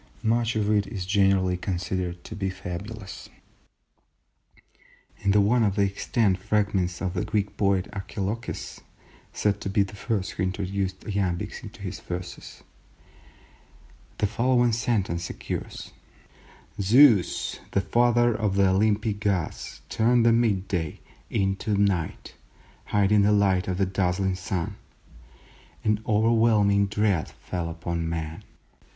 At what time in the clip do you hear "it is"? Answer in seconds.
0.71-1.05